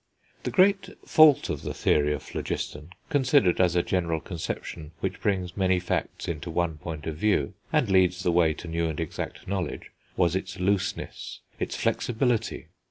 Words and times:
The 0.41 0.49
great 0.49 0.89
fault 1.07 1.47
of 1.51 1.61
the 1.61 1.75
theory 1.75 2.11
of 2.11 2.23
phlogiston, 2.23 2.89
considered 3.11 3.61
as 3.61 3.75
a 3.75 3.83
general 3.83 4.19
conception 4.19 4.93
which 4.99 5.21
brings 5.21 5.55
many 5.55 5.79
facts 5.79 6.27
into 6.27 6.49
one 6.49 6.79
point 6.79 7.05
of 7.05 7.17
view, 7.17 7.53
and 7.71 7.87
leads 7.87 8.23
the 8.23 8.31
way 8.31 8.55
to 8.55 8.67
new 8.67 8.87
and 8.89 8.99
exact 8.99 9.47
knowledge, 9.47 9.91
was 10.17 10.35
its 10.35 10.59
looseness, 10.59 11.41
its 11.59 11.75
flexibility. 11.75 12.69